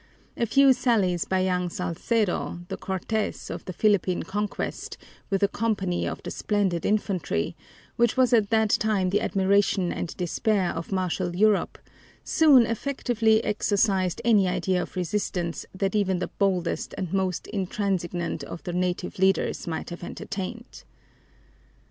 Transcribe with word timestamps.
A 0.35 0.47
few 0.47 0.73
sallies 0.73 1.25
by 1.25 1.41
young 1.41 1.69
Salcedo, 1.69 2.61
the 2.69 2.75
Cortez 2.77 3.51
of 3.51 3.63
the 3.65 3.71
Philippine 3.71 4.23
conquest, 4.23 4.97
with 5.29 5.43
a 5.43 5.47
company 5.47 6.07
of 6.07 6.23
the 6.23 6.31
splendid 6.31 6.87
infantry, 6.87 7.55
which 7.97 8.17
was 8.17 8.33
at 8.33 8.49
that 8.49 8.71
time 8.71 9.11
the 9.11 9.21
admiration 9.21 9.91
and 9.93 10.17
despair 10.17 10.71
of 10.71 10.91
martial 10.91 11.35
Europe, 11.35 11.77
soon 12.23 12.65
effectively 12.65 13.43
exorcised 13.43 14.23
any 14.25 14.47
idea 14.47 14.81
of 14.81 14.95
resistance 14.95 15.67
that 15.71 15.93
even 15.93 16.17
the 16.17 16.29
boldest 16.39 16.95
and 16.97 17.13
most 17.13 17.45
intransigent 17.49 18.43
of 18.45 18.63
the 18.63 18.73
native 18.73 19.19
leaders 19.19 19.67
might 19.67 19.91
have 19.91 20.03
entertained. 20.03 20.83